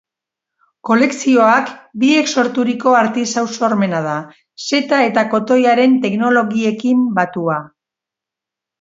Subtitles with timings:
[0.89, 1.69] Kolekzioak
[2.05, 4.17] biek sorturiko artisau-sormena da,
[4.67, 7.65] seta eta kotoiaren teknologiekin batua.